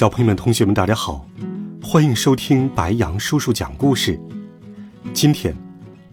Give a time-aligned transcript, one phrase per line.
[0.00, 1.26] 小朋友们、同学们，大家好，
[1.82, 4.18] 欢迎收听白羊叔叔讲故事。
[5.12, 5.54] 今天，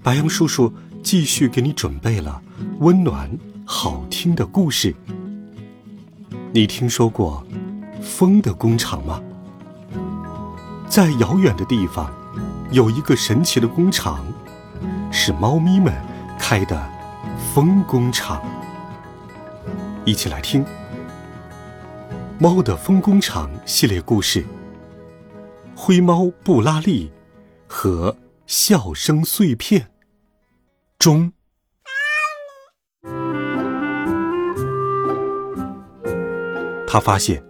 [0.04, 0.70] 白羊叔叔
[1.02, 2.41] 继续给你准备了
[2.80, 3.32] 温暖、
[3.63, 4.94] 好听的故事。
[6.52, 7.41] 你听说过
[8.02, 9.22] 风的工厂吗？
[10.90, 12.13] 在遥远的地方，
[12.72, 14.20] 有一个神奇的工厂，
[15.13, 15.94] 是猫咪们
[16.38, 16.90] 开的
[17.54, 18.41] 风工厂。
[20.04, 20.62] 一起来听。
[22.40, 24.44] 《猫的风工厂》系列故事，
[25.76, 27.07] 《灰猫布拉利》
[27.66, 29.88] 和笑声碎片。
[30.99, 31.32] 中，
[36.85, 37.43] 他发现，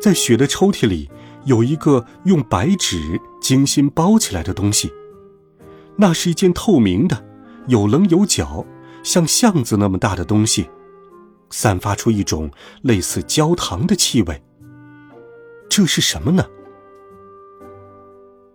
[0.00, 1.08] 在雪的抽屉里
[1.44, 4.92] 有一个用白纸精心包起来的东西，
[5.94, 7.24] 那是一件透明的、
[7.68, 8.66] 有棱有角、
[9.04, 10.68] 像巷子那么大的东西。
[11.52, 12.50] 散发出一种
[12.82, 14.42] 类似焦糖的气味。
[15.68, 16.44] 这是什么呢？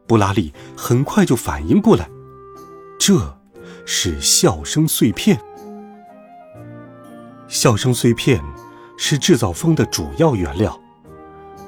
[0.06, 2.10] 布拉利很快就反应过来，
[3.00, 3.38] 这
[3.86, 5.40] 是笑声碎片。
[7.48, 8.44] 笑声碎片
[8.98, 10.80] 是制造风的主要原料。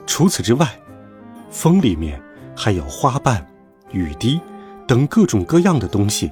[0.05, 0.67] 除此之外，
[1.49, 2.21] 风里面
[2.55, 3.45] 还有花瓣、
[3.91, 4.39] 雨滴
[4.87, 6.31] 等各种各样的东西。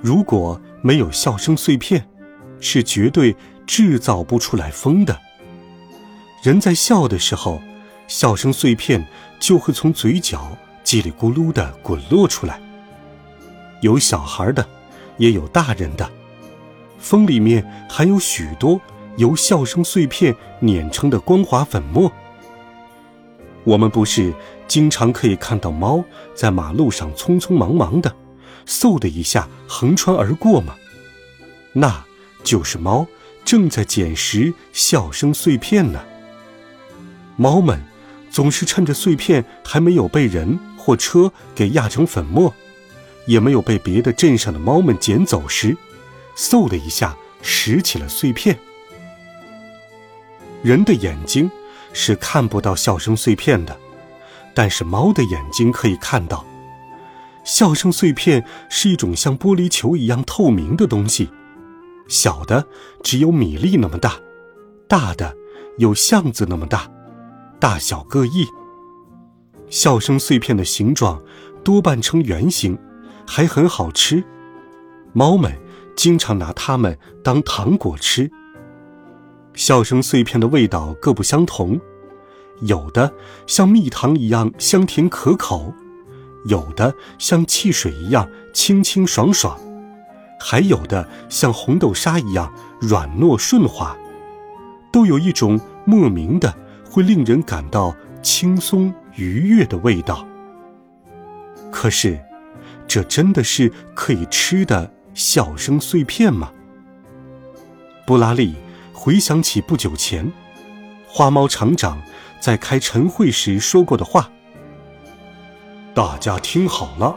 [0.00, 2.08] 如果没有笑声碎片，
[2.60, 3.36] 是绝对。
[3.66, 5.18] 制造不出来风的。
[6.42, 7.62] 人在笑的时候，
[8.08, 9.06] 笑声碎片
[9.38, 12.60] 就会从嘴角叽里咕噜的滚落出来。
[13.80, 14.66] 有小孩的，
[15.16, 16.10] 也有大人的。
[16.98, 18.80] 风里面含有许多
[19.16, 22.10] 由笑声碎片碾成的光滑粉末。
[23.64, 24.34] 我们不是
[24.66, 28.14] 经常可以看到猫在马路上匆匆忙忙的，
[28.66, 30.74] 嗖的一下横穿而过吗？
[31.72, 32.04] 那
[32.42, 33.06] 就是猫。
[33.44, 36.00] 正在捡拾笑声碎片呢。
[37.36, 37.80] 猫们
[38.30, 42.54] 总是趁着碎片还没有被人或车给压成粉末，
[43.26, 45.76] 也没有被别的镇上的猫们捡走时，
[46.36, 48.58] 嗖的一下拾起了碎片。
[50.62, 51.50] 人的眼睛
[51.92, 53.76] 是看不到笑声碎片的，
[54.54, 56.44] 但是猫的眼睛可以看到。
[57.44, 61.28] 笑声碎片是一种像玻璃球一样透明的东西。
[62.12, 62.66] 小的
[63.02, 64.20] 只有米粒那么大，
[64.86, 65.34] 大的
[65.78, 66.86] 有巷子那么大，
[67.58, 68.46] 大小各异。
[69.70, 71.22] 笑声碎片的形状
[71.64, 72.78] 多半呈圆形，
[73.26, 74.22] 还很好吃。
[75.14, 75.58] 猫们
[75.96, 78.30] 经常拿它们当糖果吃。
[79.54, 81.80] 笑声碎片的味道各不相同，
[82.60, 83.10] 有的
[83.46, 85.72] 像蜜糖一样香甜可口，
[86.44, 89.58] 有的像汽水一样清清爽爽。
[90.44, 93.96] 还有的像红豆沙一样软糯顺滑，
[94.90, 96.52] 都有一种莫名的
[96.90, 100.26] 会令人感到轻松愉悦的味道。
[101.70, 102.18] 可是，
[102.88, 106.52] 这真的是可以吃的笑声碎片吗？
[108.04, 108.56] 布拉利
[108.92, 110.30] 回想起不久前，
[111.06, 112.02] 花猫厂长
[112.40, 114.28] 在开晨会时说过的话
[115.94, 117.16] ：“大家听好了。”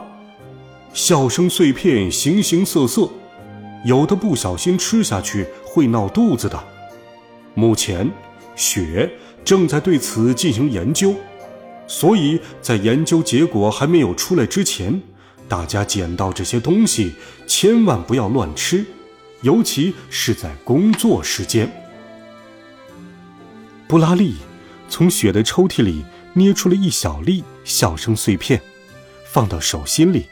[0.96, 3.06] 笑声碎片形形色色，
[3.84, 6.58] 有的不小心吃下去会闹肚子的。
[7.52, 8.10] 目前，
[8.56, 9.10] 雪
[9.44, 11.14] 正在对此进行研究，
[11.86, 14.98] 所以在研究结果还没有出来之前，
[15.46, 17.12] 大家捡到这些东西
[17.46, 18.82] 千万不要乱吃，
[19.42, 21.70] 尤其是在工作时间。
[23.86, 24.36] 布拉利
[24.88, 28.58] 从雪的抽屉里捏出了一小粒笑声碎片，
[29.26, 30.24] 放到手心里。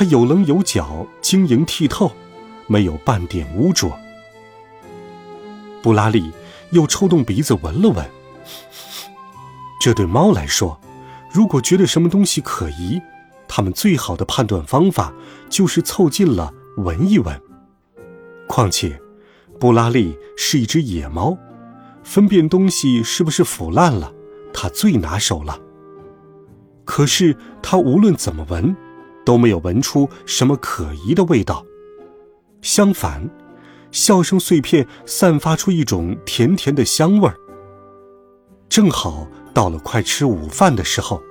[0.00, 2.10] 它有棱有角，晶莹剔透，
[2.66, 3.92] 没有半点污浊。
[5.82, 6.32] 布拉利
[6.70, 8.02] 又抽动鼻子闻了闻。
[9.78, 10.80] 这对猫来说，
[11.30, 12.98] 如果觉得什么东西可疑，
[13.46, 15.12] 它们最好的判断方法
[15.50, 17.38] 就是凑近了闻一闻。
[18.48, 18.98] 况且，
[19.58, 21.36] 布拉利是一只野猫，
[22.02, 24.10] 分辨东西是不是腐烂了，
[24.54, 25.60] 它最拿手了。
[26.86, 28.74] 可是，它无论怎么闻。
[29.24, 31.64] 都没有闻出什么可疑的味道，
[32.62, 33.28] 相反，
[33.90, 37.34] 笑声碎片散发出一种甜甜的香味儿。
[38.68, 41.22] 正好到了快吃午饭的时候，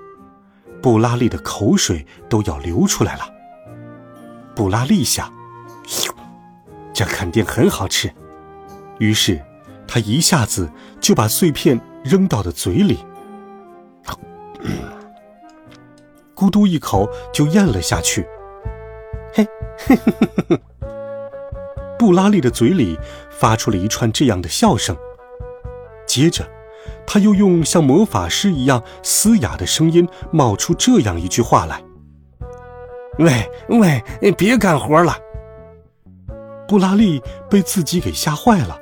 [0.81, 3.24] 布拉利的口水都要流出来了。
[4.56, 5.31] 布拉利想，
[6.94, 8.12] 这肯定很好吃，
[9.00, 9.42] 于是
[9.88, 10.69] 他一下子
[11.00, 13.00] 就把碎片扔到了嘴里，
[16.39, 18.25] 咕嘟一口就咽了下去。
[19.33, 19.45] 嘿，
[22.00, 22.97] 布拉利的嘴里
[23.30, 24.95] 发出了一串这样的笑声，
[26.07, 26.47] 接着。
[27.06, 31.83] 他又用像魔法师一样嘶哑的声音冒出这样一句话来
[33.18, 35.18] ：“喂喂，别干活了。”
[36.69, 37.19] 布拉利
[37.50, 38.80] 被自己给吓坏了，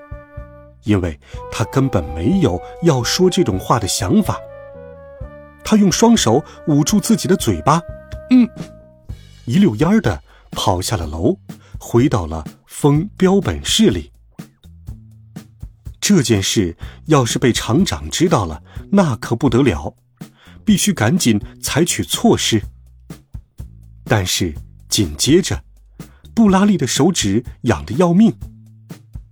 [0.84, 1.18] 因为
[1.50, 4.38] 他根本没有要说这种话的想法。
[5.70, 7.82] 他用双手捂住自己的嘴巴，
[8.30, 8.48] 嗯，
[9.44, 11.38] 一溜烟儿的跑下了楼，
[11.78, 14.10] 回到了封标本室里。
[16.00, 16.78] 这件事
[17.08, 19.94] 要是被厂长知道了，那可不得了，
[20.64, 22.64] 必须赶紧采取措施。
[24.06, 24.56] 但是
[24.88, 25.62] 紧接着，
[26.34, 28.34] 布拉利的手指痒得要命。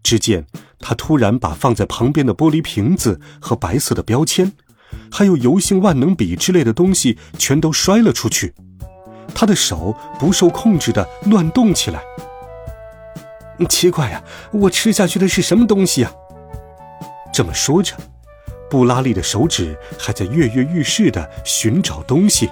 [0.03, 0.45] 只见
[0.79, 4.51] 他突然把放在旁边的玻璃瓶子和白色的标签，
[5.11, 8.53] 还有油性万能笔之类的东西全都摔了出去，
[9.33, 12.01] 他的手不受控制的乱动起来。
[13.69, 14.21] 奇怪呀，
[14.51, 16.11] 我吃下去的是什么东西呀？
[17.33, 17.95] 这么说着，
[18.69, 22.49] 布拉利的手指还在跃跃欲试地寻找东西。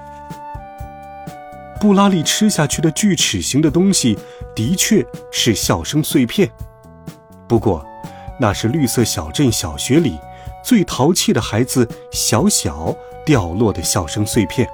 [1.79, 4.17] 布拉利吃下去的锯齿形的东西，
[4.55, 6.49] 的确是笑声碎片。
[7.49, 7.85] 不过，
[8.39, 10.17] 那是绿色小镇小学里
[10.63, 12.95] 最淘气的孩子小小
[13.25, 14.67] 掉落的笑声碎片。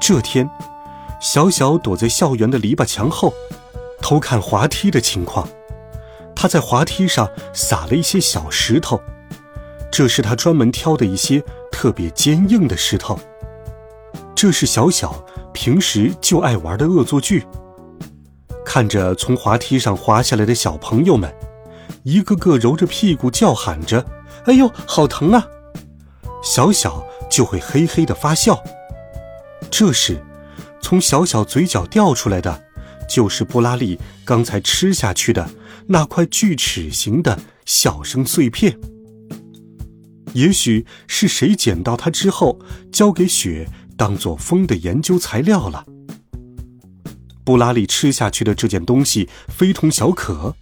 [0.00, 0.48] 这天，
[1.20, 3.32] 小小躲在校园的篱笆墙后，
[4.00, 5.46] 偷看滑梯的情况。
[6.34, 9.00] 他在滑梯上撒了一些小石头，
[9.90, 13.18] 这是他专门挑的一些特别坚硬的石头。
[14.36, 17.44] 这是小小平时就爱玩的恶作剧。
[18.64, 21.34] 看着从滑梯上滑下来的小朋友们，
[22.04, 24.04] 一个个揉着屁股叫喊着
[24.48, 25.46] ：“哎呦，好疼啊！”
[26.42, 28.58] 小小就会嘿嘿的发笑。
[29.70, 30.24] 这时，
[30.80, 32.64] 从小小嘴角掉出来的，
[33.06, 35.50] 就是布拉利刚才吃下去的。
[35.90, 38.78] 那块锯齿形的笑声碎片，
[40.32, 42.58] 也许是谁捡到它之后，
[42.90, 45.84] 交给雪当做风的研究材料了。
[47.44, 50.54] 布拉利吃下去的这件东西非同小可，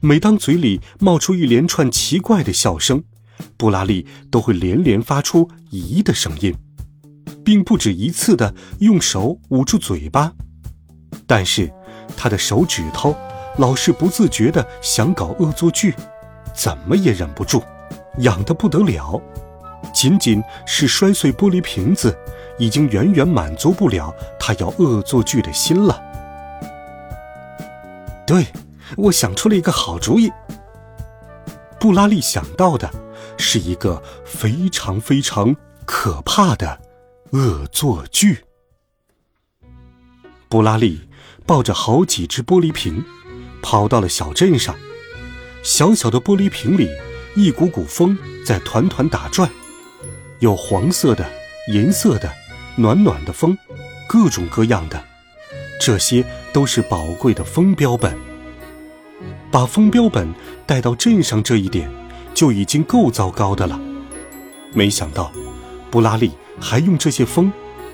[0.00, 3.02] 每当嘴里冒出一连串奇怪的笑声，
[3.56, 6.54] 布拉利都会连连发出咦的声音，
[7.44, 10.32] 并不止一次的用手捂住嘴巴，
[11.26, 11.72] 但是
[12.16, 13.14] 他的手指头。
[13.56, 15.92] 老是不自觉的想搞恶作剧，
[16.54, 17.60] 怎么也忍不住，
[18.18, 19.20] 痒得不得了。
[19.92, 22.16] 仅仅是摔碎玻璃瓶子，
[22.56, 26.00] 已经远远满足不了他要恶作剧的心了。
[28.24, 28.46] 对，
[28.96, 30.30] 我想出了一个好主意。
[31.78, 32.90] 布拉利想到的
[33.36, 35.54] 是一个非常非常
[35.84, 36.80] 可怕的
[37.32, 38.44] 恶作剧。
[40.48, 41.08] 布拉利
[41.46, 43.04] 抱着好几只玻璃瓶。
[43.60, 44.76] 跑到了小镇上，
[45.64, 46.88] 小小的玻璃瓶里，
[47.34, 49.50] 一股股风在团团打转，
[50.38, 51.28] 有黄色的、
[51.72, 52.32] 银色的、
[52.76, 53.58] 暖暖的风，
[54.08, 55.04] 各种各样的，
[55.80, 58.16] 这些都是宝贵的风标本。
[59.50, 60.28] 把风标本
[60.66, 61.90] 带到镇上这一点，
[62.34, 63.80] 就已经够糟糕的了。
[64.72, 65.32] 没想到，
[65.90, 67.50] 布拉利还用这些风，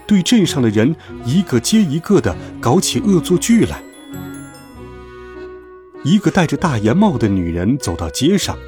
[0.06, 3.82] 对镇上的人一个接一个的搞起恶作剧来。
[6.02, 8.58] 一个戴着大檐帽的女人走到街上，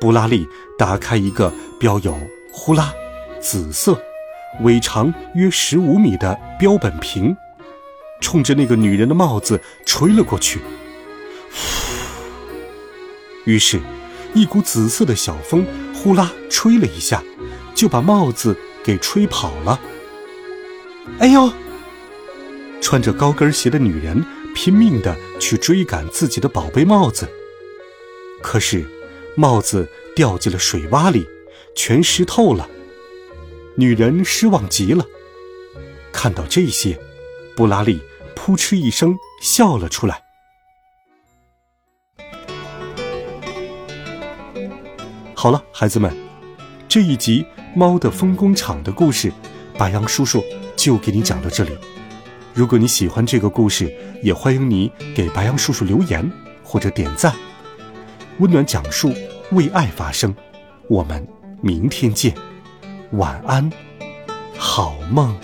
[0.00, 0.46] 布拉利
[0.78, 2.16] 打开一个标有
[2.50, 2.94] “呼啦”
[3.40, 4.00] 紫色、
[4.62, 7.36] 尾长约十五米的标本瓶，
[8.20, 10.60] 冲着那个女人的帽子吹了过去。
[13.44, 13.80] 于是，
[14.34, 17.22] 一股紫色的小风呼啦吹了一下，
[17.74, 19.80] 就把帽子给吹跑了。
[21.18, 21.52] 哎呦！
[22.80, 24.24] 穿着高跟鞋的女人。
[24.56, 27.28] 拼命的去追赶自己的宝贝帽子，
[28.40, 28.86] 可是
[29.34, 31.26] 帽子掉进了水洼里，
[31.74, 32.70] 全湿透了。
[33.74, 35.04] 女人失望极了。
[36.12, 36.96] 看到这些，
[37.56, 38.00] 布拉利
[38.36, 40.23] 扑哧一声笑了出来。
[45.44, 46.10] 好了，孩子们，
[46.88, 47.42] 这一集
[47.76, 49.30] 《猫的风工厂》的故事，
[49.76, 50.42] 白杨叔叔
[50.74, 51.76] 就给你讲到这里。
[52.54, 56.32] 如果你喜欢这个故事，也欢迎你给白杨叔叔留言
[56.62, 57.30] 或者点赞。
[58.38, 59.12] 温暖讲述，
[59.50, 60.34] 为爱发声。
[60.88, 61.28] 我们
[61.60, 62.34] 明天见。
[63.10, 63.70] 晚安，
[64.56, 65.36] 好梦。